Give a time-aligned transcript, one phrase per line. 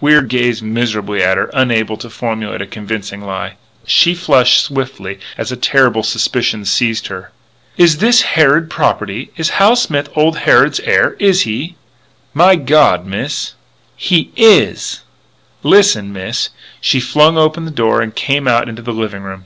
[0.00, 3.56] Wier gazed miserably at her, unable to formulate a convincing lie.
[3.86, 7.32] She flushed swiftly as a terrible suspicion seized her:
[7.76, 9.30] "Is this Harrod property?
[9.36, 11.16] Is Hal Smith old Harrod's heir?
[11.18, 11.76] Is he?"
[12.32, 13.52] "My God, Miss"
[14.10, 15.02] "He is!"
[15.62, 16.48] "Listen, Miss"
[16.80, 19.44] She flung open the door and came out into the living room.